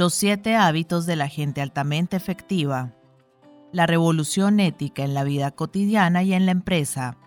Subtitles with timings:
[0.00, 2.94] Los siete hábitos de la gente altamente efectiva.
[3.70, 7.18] La revolución ética en la vida cotidiana y en la empresa.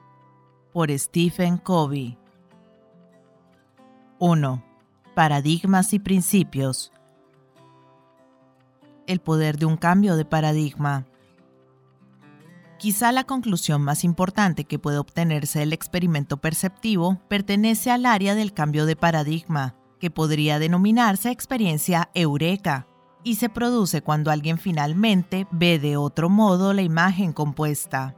[0.71, 2.17] Por Stephen Covey.
[4.17, 4.63] 1.
[5.13, 6.91] Paradigmas y principios.
[9.05, 11.05] El poder de un cambio de paradigma.
[12.79, 18.52] Quizá la conclusión más importante que puede obtenerse del experimento perceptivo pertenece al área del
[18.52, 22.88] cambio de paradigma, que podría denominarse experiencia eureka,
[23.23, 28.13] y se produce cuando alguien finalmente ve de otro modo la imagen compuesta.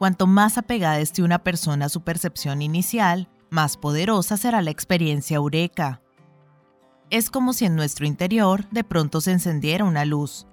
[0.00, 5.36] Cuanto más apegada esté una persona a su percepción inicial, más poderosa será la experiencia
[5.36, 6.02] eureka.
[7.08, 10.44] Es como si en nuestro interior de pronto se encendiera una luz.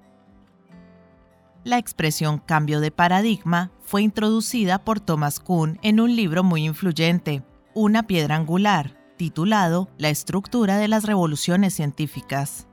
[1.64, 7.44] La expresión cambio de paradigma fue introducida por Thomas Kuhn en un libro muy influyente,
[7.74, 12.68] Una piedra angular, titulado La estructura de las revoluciones científicas.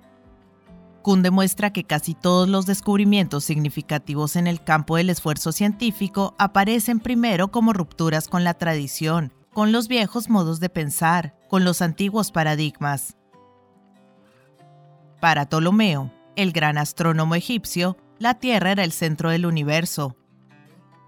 [1.02, 7.00] Kuhn demuestra que casi todos los descubrimientos significativos en el campo del esfuerzo científico aparecen
[7.00, 12.32] primero como rupturas con la tradición, con los viejos modos de pensar, con los antiguos
[12.32, 13.18] paradigmas.
[15.20, 20.16] Para Ptolomeo, el gran astrónomo egipcio, la Tierra era el centro del universo.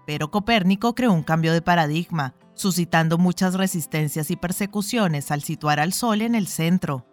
[0.05, 5.93] Pero Copérnico creó un cambio de paradigma, suscitando muchas resistencias y persecuciones al situar al
[5.93, 7.05] Sol en el centro.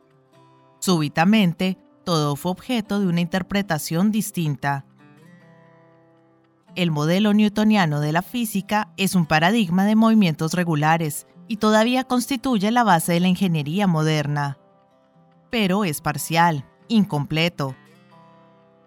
[0.79, 4.85] Súbitamente, todo fue objeto de una interpretación distinta.
[6.77, 12.71] El modelo newtoniano de la física es un paradigma de movimientos regulares y todavía constituye
[12.71, 14.59] la base de la ingeniería moderna.
[15.51, 17.75] Pero es parcial, incompleto.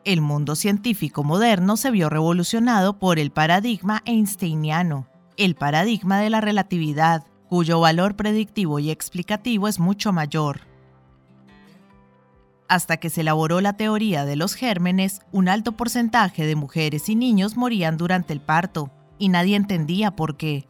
[0.06, 5.11] El mundo científico moderno se vio revolucionado por el paradigma einsteiniano,
[5.46, 10.62] el paradigma de la relatividad, cuyo valor predictivo y explicativo es mucho mayor.
[12.68, 17.16] Hasta que se elaboró la teoría de los gérmenes, un alto porcentaje de mujeres y
[17.16, 20.68] niños morían durante el parto, y nadie entendía por qué.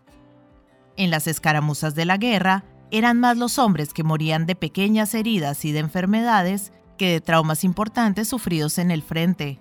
[0.95, 5.65] En las escaramuzas de la guerra, eran más los hombres que morían de pequeñas heridas
[5.65, 9.59] y de enfermedades que de traumas importantes sufridos en el frente.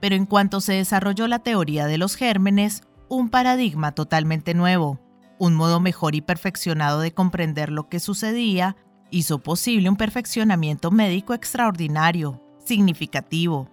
[0.00, 5.00] Pero en cuanto se desarrolló la teoría de los gérmenes, un paradigma totalmente nuevo,
[5.38, 8.76] un modo mejor y perfeccionado de comprender lo que sucedía,
[9.10, 13.70] hizo posible un perfeccionamiento médico extraordinario, significativo.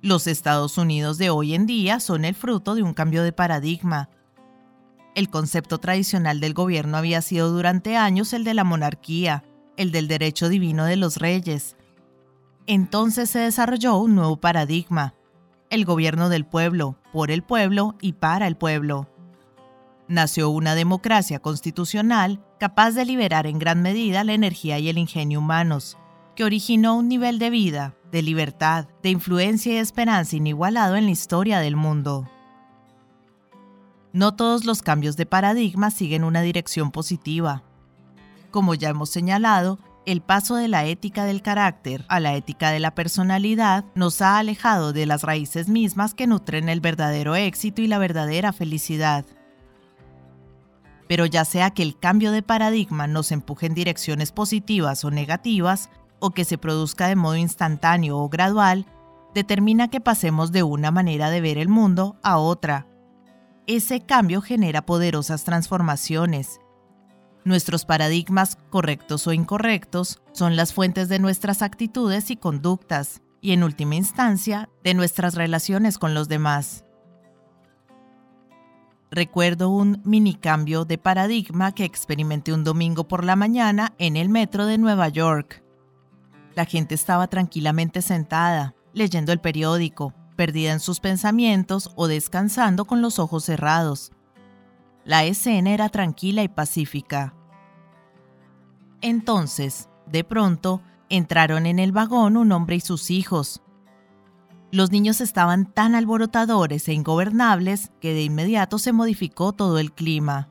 [0.00, 4.10] Los Estados Unidos de hoy en día son el fruto de un cambio de paradigma.
[5.16, 9.42] El concepto tradicional del gobierno había sido durante años el de la monarquía,
[9.76, 11.76] el del derecho divino de los reyes.
[12.68, 15.14] Entonces se desarrolló un nuevo paradigma,
[15.70, 19.08] el gobierno del pueblo, por el pueblo y para el pueblo.
[20.08, 25.38] Nació una democracia constitucional capaz de liberar en gran medida la energía y el ingenio
[25.40, 25.98] humanos,
[26.34, 31.10] que originó un nivel de vida, de libertad, de influencia y esperanza inigualado en la
[31.10, 32.28] historia del mundo.
[34.12, 37.62] No todos los cambios de paradigma siguen una dirección positiva.
[38.50, 39.78] Como ya hemos señalado,
[40.08, 44.38] el paso de la ética del carácter a la ética de la personalidad nos ha
[44.38, 49.26] alejado de las raíces mismas que nutren el verdadero éxito y la verdadera felicidad.
[51.08, 55.90] Pero ya sea que el cambio de paradigma nos empuje en direcciones positivas o negativas,
[56.20, 58.86] o que se produzca de modo instantáneo o gradual,
[59.34, 62.86] determina que pasemos de una manera de ver el mundo a otra.
[63.66, 66.60] Ese cambio genera poderosas transformaciones
[67.48, 73.62] Nuestros paradigmas, correctos o incorrectos, son las fuentes de nuestras actitudes y conductas, y en
[73.62, 76.84] última instancia, de nuestras relaciones con los demás.
[79.10, 84.28] Recuerdo un mini cambio de paradigma que experimenté un domingo por la mañana en el
[84.28, 85.64] metro de Nueva York.
[86.54, 93.00] La gente estaba tranquilamente sentada, leyendo el periódico, perdida en sus pensamientos o descansando con
[93.00, 94.12] los ojos cerrados.
[95.06, 97.32] La escena era tranquila y pacífica.
[99.00, 103.62] Entonces, de pronto, entraron en el vagón un hombre y sus hijos.
[104.70, 110.48] Los niños estaban tan alborotadores e ingobernables que de inmediato se modificó todo el clima.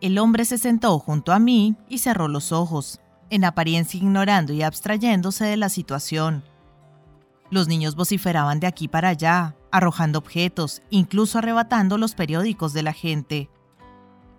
[0.00, 4.62] El hombre se sentó junto a mí y cerró los ojos, en apariencia ignorando y
[4.62, 6.42] abstrayéndose de la situación.
[7.50, 12.92] Los niños vociferaban de aquí para allá, arrojando objetos, incluso arrebatando los periódicos de la
[12.92, 13.48] gente.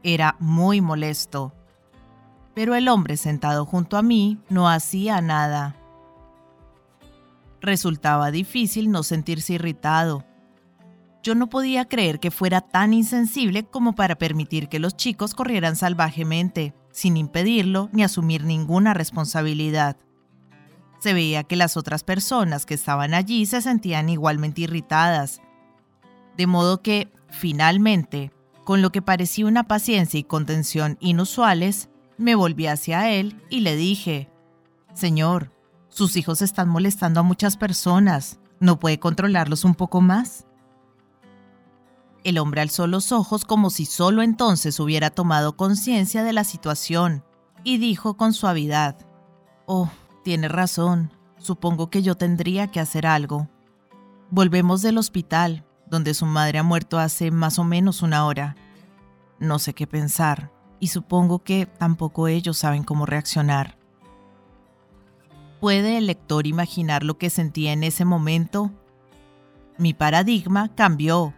[0.04, 1.54] Era muy molesto
[2.54, 5.76] pero el hombre sentado junto a mí no hacía nada.
[7.62, 10.26] Resultaba difícil no sentirse irritado.
[11.24, 15.78] Yo no podía creer que fuera tan insensible como para permitir que los chicos corrieran
[15.78, 19.96] salvajemente, sin impedirlo ni asumir ninguna responsabilidad.
[21.00, 25.42] Se veía que las otras personas que estaban allí se sentían igualmente irritadas.
[26.38, 28.32] De modo que, finalmente,
[28.66, 31.90] con lo que parecía una paciencia y contención inusuales,
[32.24, 34.30] me volví hacia él y le dije,
[34.94, 35.52] Señor,
[35.90, 38.40] sus hijos están molestando a muchas personas.
[38.62, 40.46] ¿No puede controlarlos un poco más?
[42.24, 47.26] El hombre alzó los ojos como si solo entonces hubiera tomado conciencia de la situación
[47.66, 48.96] y dijo con suavidad,
[49.66, 49.90] Oh,
[50.24, 53.50] tiene razón, supongo que yo tendría que hacer algo.
[54.30, 58.56] Volvemos del hospital, donde su madre ha muerto hace más o menos una hora.
[59.40, 60.53] No sé qué pensar,
[60.84, 63.78] y supongo que tampoco ellos saben cómo reaccionar.
[65.62, 68.70] ¿Puede el lector imaginar lo que sentía en ese momento?
[69.78, 71.34] Mi paradigma cambió.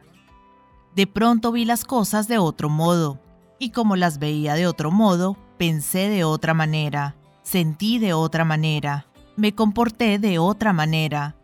[0.96, 3.22] De pronto vi las cosas de otro modo,
[3.60, 9.06] y como las veía de otro modo, pensé de otra manera, sentí de otra manera,
[9.36, 11.36] me comporté de otra manera.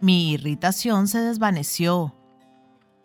[0.00, 2.14] Mi irritación se desvaneció.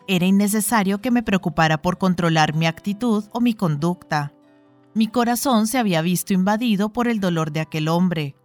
[0.07, 4.33] Era innecesario que me preocupara por controlar mi actitud o mi conducta.
[4.93, 8.35] Mi corazón se había visto invadido por el dolor de aquel hombre.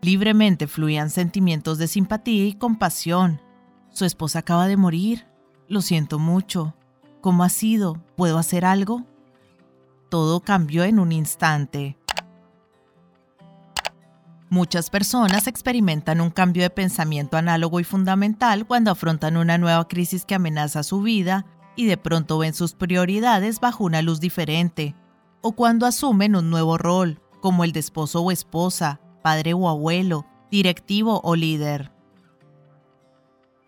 [0.00, 3.42] Libremente fluían sentimientos de simpatía y compasión.
[3.90, 5.26] Su esposa acaba de morir.
[5.68, 6.74] Lo siento mucho.
[7.20, 8.02] ¿Cómo ha sido?
[8.16, 9.04] ¿Puedo hacer algo?
[10.08, 11.98] Todo cambió en un instante.
[14.50, 20.24] Muchas personas experimentan un cambio de pensamiento análogo y fundamental cuando afrontan una nueva crisis
[20.24, 21.46] que amenaza su vida
[21.76, 24.94] y de pronto ven sus prioridades bajo una luz diferente,
[25.40, 30.26] o cuando asumen un nuevo rol, como el de esposo o esposa, padre o abuelo,
[30.50, 31.90] directivo o líder.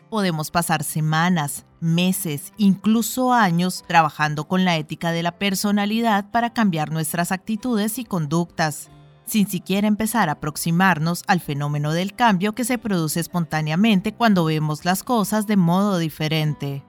[0.08, 6.92] Podemos pasar semanas, meses, incluso años trabajando con la ética de la personalidad para cambiar
[6.92, 8.90] nuestras actitudes y conductas,
[9.26, 14.84] sin siquiera empezar a aproximarnos al fenómeno del cambio que se produce espontáneamente cuando vemos
[14.84, 16.84] las cosas de modo diferente.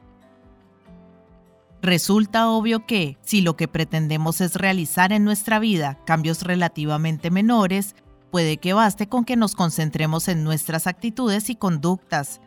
[1.81, 7.95] Resulta obvio que, si lo que pretendemos es realizar en nuestra vida cambios relativamente menores,
[8.31, 12.41] puede que baste con que nos concentremos en nuestras actitudes y conductas,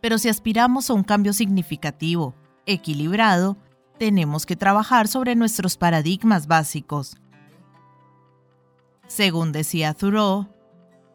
[0.00, 2.34] pero si aspiramos a un cambio significativo,
[2.66, 3.56] equilibrado,
[3.98, 7.16] tenemos que trabajar sobre nuestros paradigmas básicos.
[9.10, 10.46] Según decía Thoreau,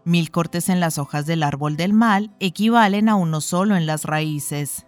[0.04, 4.04] mil cortes en las hojas del árbol del mal equivalen a uno solo en las
[4.04, 4.86] raíces.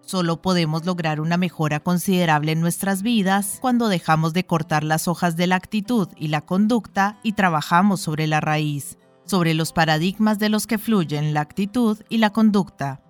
[0.00, 5.36] Solo podemos lograr una mejora considerable en nuestras vidas cuando dejamos de cortar las hojas
[5.36, 8.96] de la actitud y la conducta y trabajamos sobre la raíz
[9.28, 13.02] sobre los paradigmas de los que fluyen la actitud y la conducta.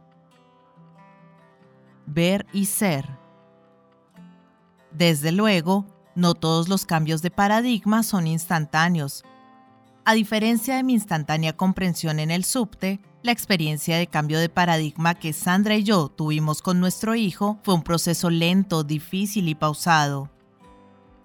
[2.06, 3.08] Ver y ser.
[4.90, 5.86] Desde luego,
[6.18, 9.24] no todos los cambios de paradigma son instantáneos.
[10.04, 15.14] A diferencia de mi instantánea comprensión en el subte, la experiencia de cambio de paradigma
[15.14, 20.28] que Sandra y yo tuvimos con nuestro hijo fue un proceso lento, difícil y pausado.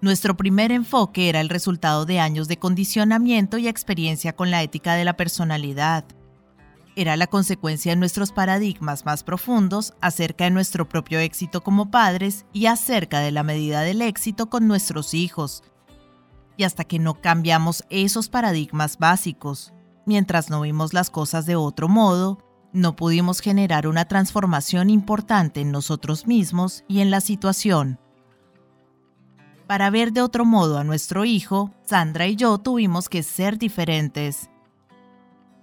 [0.00, 4.94] Nuestro primer enfoque era el resultado de años de condicionamiento y experiencia con la ética
[4.94, 6.04] de la personalidad.
[6.96, 12.46] Era la consecuencia de nuestros paradigmas más profundos acerca de nuestro propio éxito como padres
[12.52, 15.64] y acerca de la medida del éxito con nuestros hijos.
[16.56, 19.72] Y hasta que no cambiamos esos paradigmas básicos,
[20.06, 22.38] mientras no vimos las cosas de otro modo,
[22.72, 27.98] no pudimos generar una transformación importante en nosotros mismos y en la situación.
[29.66, 34.50] Para ver de otro modo a nuestro hijo, Sandra y yo tuvimos que ser diferentes.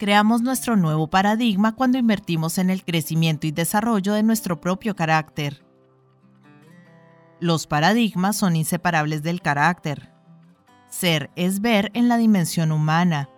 [0.01, 5.63] Creamos nuestro nuevo paradigma cuando invertimos en el crecimiento y desarrollo de nuestro propio carácter.
[7.39, 10.11] Los paradigmas son inseparables del carácter.
[10.89, 13.29] Ser es ver en la dimensión humana,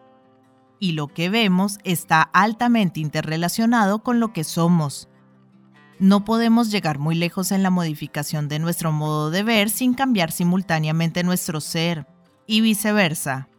[0.80, 5.10] y lo que vemos está altamente interrelacionado con lo que somos
[6.00, 10.32] no podemos llegar muy lejos en la modificación de nuestro modo de ver sin cambiar
[10.32, 12.08] simultáneamente nuestro ser,
[12.48, 13.50] y viceversa.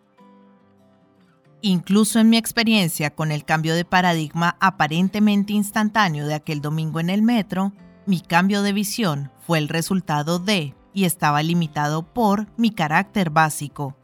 [1.67, 7.09] Incluso en mi experiencia con el cambio de paradigma aparentemente instantáneo de aquel domingo en
[7.09, 7.73] el metro,
[8.05, 13.97] mi cambio de visión fue el resultado de, y estaba limitado por, mi carácter básico.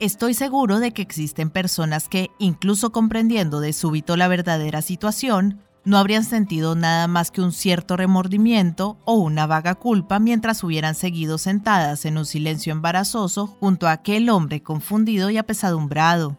[0.00, 5.98] Estoy seguro de que existen personas que, incluso comprendiendo de súbito la verdadera situación, no
[5.98, 11.38] habrían sentido nada más que un cierto remordimiento o una vaga culpa mientras hubieran seguido
[11.38, 16.36] sentadas en un silencio embarazoso junto a aquel hombre confundido y apesadumbrado.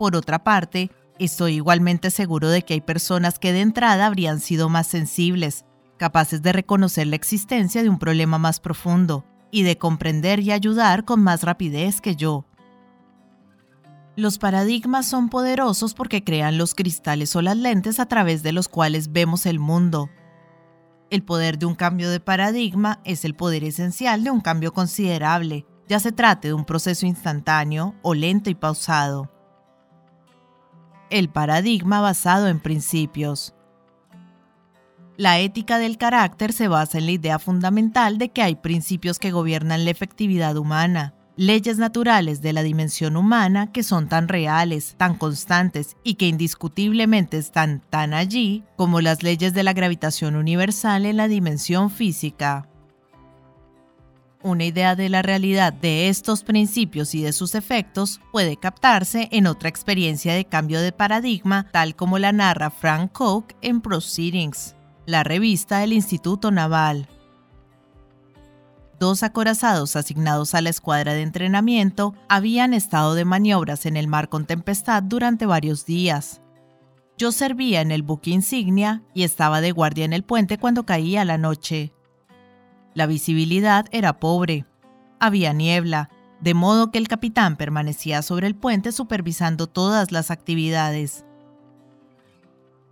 [0.00, 0.90] Por otra parte,
[1.20, 5.64] estoy igualmente seguro de que hay personas que de entrada habrían sido más sensibles,
[5.96, 11.04] capaces de reconocer la existencia de un problema más profundo y de comprender y ayudar
[11.04, 12.46] con más rapidez que yo.
[14.20, 18.68] Los paradigmas son poderosos porque crean los cristales o las lentes a través de los
[18.68, 20.10] cuales vemos el mundo.
[21.08, 25.64] El poder de un cambio de paradigma es el poder esencial de un cambio considerable,
[25.88, 29.30] ya se trate de un proceso instantáneo o lento y pausado.
[31.08, 33.54] El paradigma basado en principios.
[35.16, 39.30] La ética del carácter se basa en la idea fundamental de que hay principios que
[39.30, 45.16] gobiernan la efectividad humana, leyes naturales de la dimensión humana que son tan reales, tan
[45.16, 51.16] constantes y que indiscutiblemente están tan allí como las leyes de la gravitación universal en
[51.16, 52.68] la dimensión física.
[54.42, 59.46] Una idea de la realidad de estos principios y de sus efectos puede captarse en
[59.46, 64.74] otra experiencia de cambio de paradigma tal como la narra Frank Koch en Proceedings,
[65.06, 67.08] la revista del Instituto Naval
[69.00, 74.28] dos acorazados asignados a la escuadra de entrenamiento habían estado de maniobras en el mar
[74.28, 76.42] con tempestad durante varios días.
[77.16, 81.24] Yo servía en el buque insignia y estaba de guardia en el puente cuando caía
[81.24, 81.94] la noche.
[82.94, 84.66] La visibilidad era pobre.
[85.18, 91.24] Había niebla, de modo que el capitán permanecía sobre el puente supervisando todas las actividades.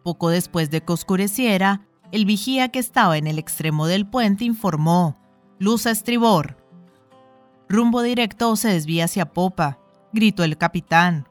[0.05, 5.19] Poco después de que oscureciera, el vigía que estaba en el extremo del puente informó
[5.61, 6.57] Luz a estribor.
[7.69, 9.81] Rumbo directo o se desvía hacia popa,
[10.13, 11.27] gritó el capitán.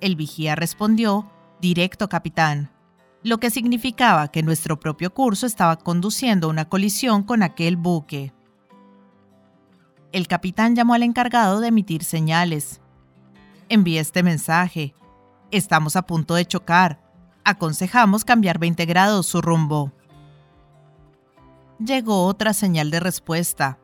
[0.00, 2.72] El vigía respondió, directo capitán,
[3.22, 8.32] lo que significaba que nuestro propio curso estaba conduciendo una colisión con aquel buque.
[10.10, 12.80] El capitán llamó al encargado de emitir señales.
[13.68, 14.96] Envíe este mensaje.
[15.52, 17.00] Estamos a punto de chocar.
[17.44, 19.92] Aconsejamos cambiar 20 grados su rumbo
[21.86, 23.78] llegó otra señal de respuesta.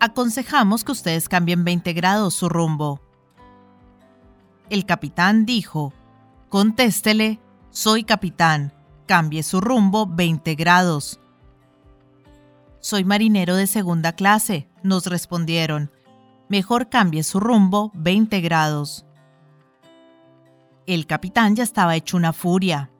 [0.00, 3.00] Aconsejamos que ustedes cambien 20 grados su rumbo.
[4.70, 5.92] El capitán dijo,
[6.48, 7.40] contéstele,
[7.70, 8.72] soy capitán,
[9.06, 11.20] cambie su rumbo 20 grados.
[12.80, 15.90] Soy marinero de segunda clase, nos respondieron.
[16.48, 19.04] Mejor cambie su rumbo 20 grados.
[20.86, 22.90] El capitán ya estaba hecho una furia.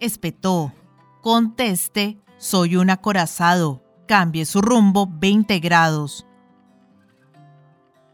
[0.00, 0.72] Espetó,
[1.20, 3.82] conteste, soy un acorazado.
[4.06, 6.24] Cambie su rumbo 20 grados.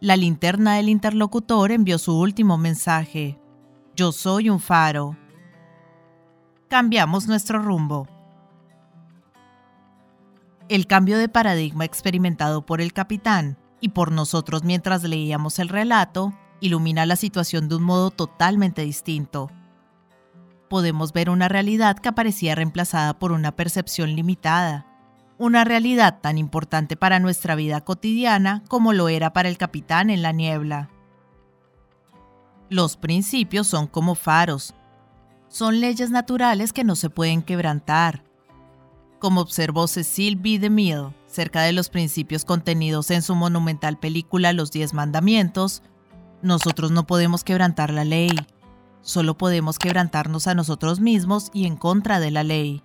[0.00, 3.38] La linterna del interlocutor envió su último mensaje.
[3.94, 5.18] Yo soy un faro.
[6.70, 8.08] Cambiamos nuestro rumbo.
[10.70, 16.32] El cambio de paradigma experimentado por el capitán y por nosotros mientras leíamos el relato
[16.60, 19.50] ilumina la situación de un modo totalmente distinto
[20.72, 24.86] podemos ver una realidad que aparecía reemplazada por una percepción limitada,
[25.36, 30.22] una realidad tan importante para nuestra vida cotidiana como lo era para el capitán en
[30.22, 30.88] la niebla.
[32.70, 34.72] Los principios son como faros,
[35.48, 38.24] son leyes naturales que no se pueden quebrantar.
[39.18, 40.58] Como observó Cecil B.
[40.58, 45.82] DeMille cerca de los principios contenidos en su monumental película Los Diez Mandamientos,
[46.40, 48.30] nosotros no podemos quebrantar la ley,
[49.02, 52.82] Solo podemos quebrantarnos a nosotros mismos y en contra de la ley.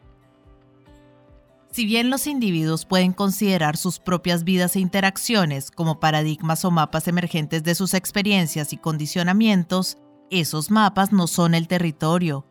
[1.72, 7.08] Si bien los individuos pueden considerar sus propias vidas e interacciones como paradigmas o mapas
[7.08, 9.98] emergentes de sus experiencias y condicionamientos,
[10.32, 12.48] esos mapas no son el territorio.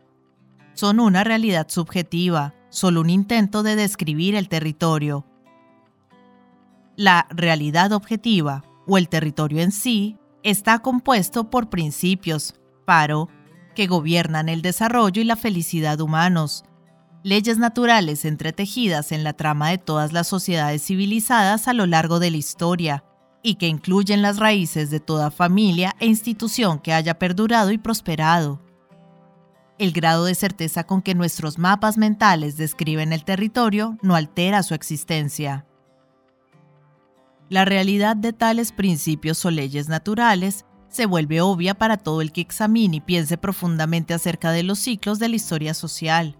[0.73, 5.25] Son una realidad subjetiva, solo un intento de describir el territorio.
[6.95, 12.55] La realidad objetiva, o el territorio en sí, está compuesto por principios,
[12.85, 13.27] paro,
[13.77, 16.65] que gobiernan el desarrollo y la felicidad humanos,
[17.21, 22.31] leyes naturales entretejidas en la trama de todas las sociedades civilizadas a lo largo de
[22.31, 23.03] la historia,
[23.43, 28.63] y que incluyen las raíces de toda familia e institución que haya perdurado y prosperado.
[29.77, 34.73] El grado de certeza con que nuestros mapas mentales describen el territorio no altera su
[34.73, 35.67] existencia.
[37.47, 40.65] La realidad de tales principios o leyes naturales
[40.97, 45.19] se vuelve obvia para todo el que examine y piense profundamente acerca de los ciclos
[45.19, 46.35] de la historia social.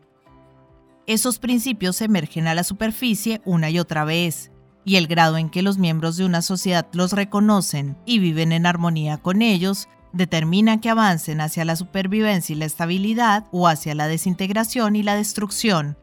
[1.06, 4.52] Esos principios emergen a la superficie una y otra vez,
[4.84, 8.66] y el grado en que los miembros de una sociedad los reconocen y viven en
[8.66, 14.08] armonía con ellos determina que avancen hacia la supervivencia y la estabilidad o hacia la
[14.08, 16.00] desintegración y la destrucción.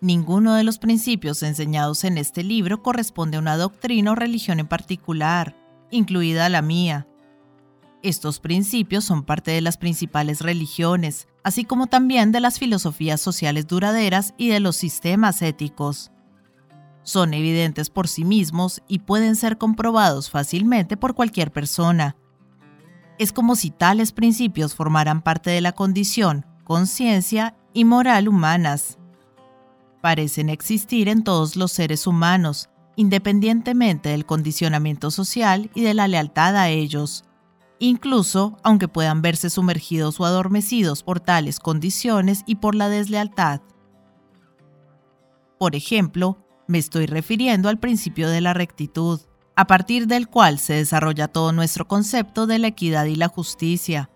[0.00, 4.68] Ninguno de los principios enseñados en este libro corresponde a una doctrina o religión en
[4.68, 5.56] particular
[5.90, 7.06] incluida la mía.
[8.02, 13.66] Estos principios son parte de las principales religiones, así como también de las filosofías sociales
[13.66, 16.12] duraderas y de los sistemas éticos.
[17.02, 22.16] Son evidentes por sí mismos y pueden ser comprobados fácilmente por cualquier persona.
[23.18, 28.98] Es como si tales principios formaran parte de la condición, conciencia y moral humanas.
[30.00, 32.68] Parecen existir en todos los seres humanos,
[32.98, 37.24] independientemente del condicionamiento social y de la lealtad a ellos
[37.78, 43.60] incluso aunque puedan verse sumergidos o adormecidos por tales condiciones y por la deslealtad.
[45.58, 49.20] Por ejemplo, me estoy refiriendo al principio de la rectitud,
[49.56, 54.10] a partir del cual se desarrolla todo nuestro concepto de la equidad y la justicia.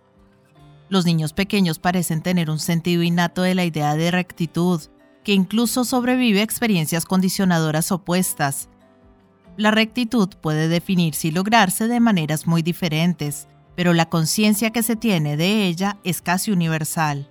[0.89, 4.81] Los niños pequeños parecen tener un sentido innato de la idea de rectitud,
[5.25, 8.69] que incluso sobrevive a experiencias condicionadoras opuestas.
[9.56, 14.97] La rectitud puede definirse y lograrse de maneras muy diferentes, pero la conciencia que se
[14.97, 17.30] tiene de ella es casi universal.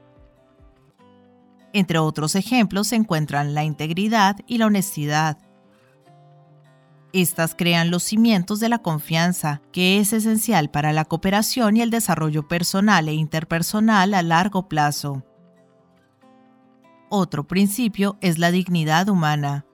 [1.73, 5.37] Entre otros ejemplos se encuentran la integridad y la honestidad.
[7.13, 11.89] Estas crean los cimientos de la confianza, que es esencial para la cooperación y el
[11.89, 15.23] desarrollo personal e interpersonal a largo plazo.
[17.09, 19.65] Otro principio es la dignidad humana.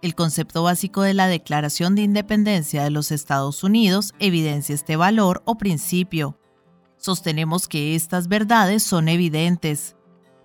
[0.00, 5.42] El concepto básico de la Declaración de Independencia de los Estados Unidos evidencia este valor
[5.44, 6.38] o principio.
[6.98, 9.96] Sostenemos que estas verdades son evidentes,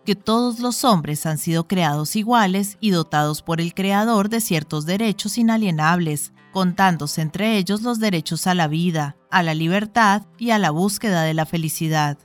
[0.05, 4.87] que todos los hombres han sido creados iguales y dotados por el Creador de ciertos
[4.87, 10.57] derechos inalienables, contándose entre ellos los derechos a la vida, a la libertad y a
[10.57, 12.17] la búsqueda de la felicidad.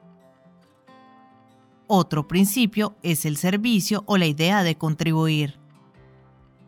[1.87, 5.59] Otro principio es el servicio o la idea de contribuir.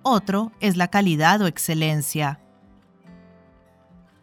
[0.03, 2.41] Otro es la calidad o excelencia.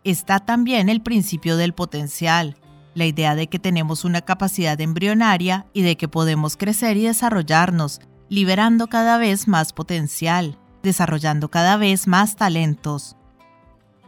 [0.03, 2.55] Está también el principio del potencial,
[2.96, 8.01] la idea de que tenemos una capacidad embrionaria y de que podemos crecer y desarrollarnos,
[8.27, 13.16] liberando cada vez más potencial, desarrollando cada vez más talentos.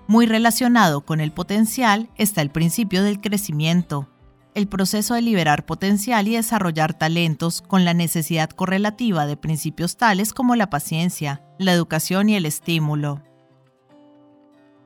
[0.08, 4.10] Muy relacionado con el potencial está el principio del crecimiento,
[4.56, 10.34] el proceso de liberar potencial y desarrollar talentos con la necesidad correlativa de principios tales
[10.34, 13.22] como la paciencia, la educación y el estímulo.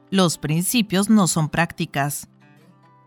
[0.10, 2.28] Los principios no son prácticas.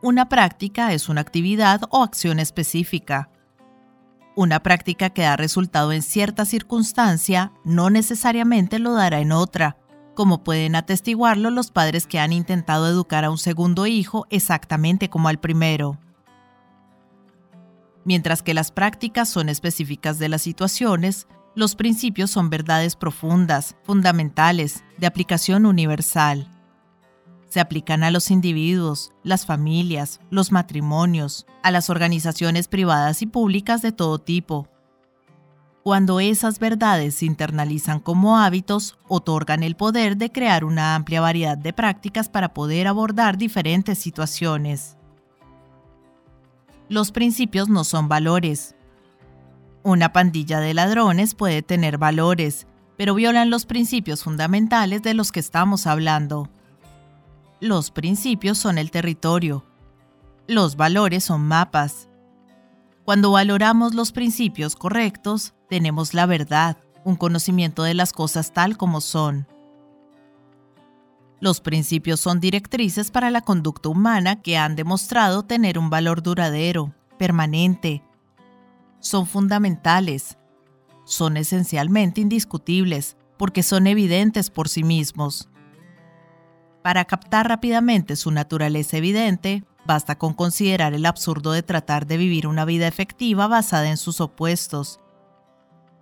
[0.02, 3.30] Una práctica es una actividad o acción específica.
[4.34, 9.76] Una práctica que da resultado en cierta circunstancia no necesariamente lo dará en otra,
[10.14, 15.28] como pueden atestiguarlo los padres que han intentado educar a un segundo hijo exactamente como
[15.28, 15.98] al primero
[18.06, 24.84] mientras que las prácticas son específicas de las situaciones, los principios son verdades profundas, fundamentales,
[24.96, 26.48] de aplicación universal.
[27.48, 33.82] Se aplican a los individuos, las familias, los matrimonios, a las organizaciones privadas y públicas
[33.82, 34.68] de todo tipo.
[35.82, 41.58] Cuando esas verdades se internalizan como hábitos, otorgan el poder de crear una amplia variedad
[41.58, 44.95] de prácticas para poder abordar diferentes situaciones.
[46.88, 48.76] Los principios no son valores.
[49.82, 55.40] Una pandilla de ladrones puede tener valores, pero violan los principios fundamentales de los que
[55.40, 56.48] estamos hablando.
[57.60, 59.64] Los principios son el territorio.
[60.46, 62.08] Los valores son mapas.
[63.04, 69.00] Cuando valoramos los principios correctos, tenemos la verdad, un conocimiento de las cosas tal como
[69.00, 69.48] son.
[71.38, 76.94] Los principios son directrices para la conducta humana que han demostrado tener un valor duradero,
[77.18, 78.02] permanente.
[79.00, 80.38] Son fundamentales.
[81.04, 85.48] Son esencialmente indiscutibles porque son evidentes por sí mismos.
[86.82, 92.46] Para captar rápidamente su naturaleza evidente, basta con considerar el absurdo de tratar de vivir
[92.46, 95.00] una vida efectiva basada en sus opuestos.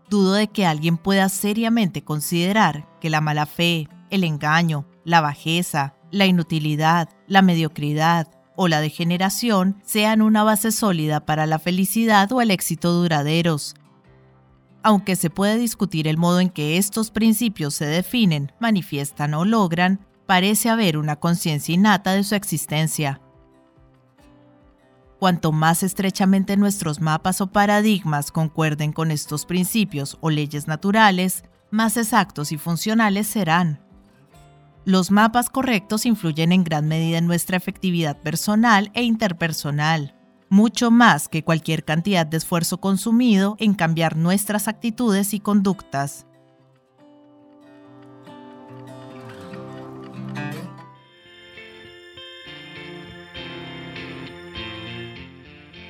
[0.09, 5.95] Dudo de que alguien pueda seriamente considerar que la mala fe, el engaño, la bajeza,
[6.11, 12.41] la inutilidad, la mediocridad o la degeneración sean una base sólida para la felicidad o
[12.41, 13.75] el éxito duraderos.
[14.83, 20.07] Aunque se puede discutir el modo en que estos principios se definen, manifiestan o logran,
[20.27, 23.21] parece haber una conciencia innata de su existencia.
[25.19, 31.97] Cuanto más estrechamente nuestros mapas o paradigmas concuerden con estos principios o leyes naturales, más
[31.97, 33.84] exactos y funcionales serán.
[34.87, 40.15] Los mapas correctos influyen en gran medida en nuestra efectividad personal e interpersonal,
[40.51, 46.27] mucho más que cualquier cantidad de esfuerzo consumido en cambiar nuestras actitudes y conductas.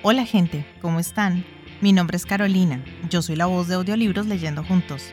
[0.04, 1.44] Hola gente, ¿cómo están?
[1.80, 5.12] Mi nombre es Carolina, yo soy la voz de audiolibros leyendo juntos.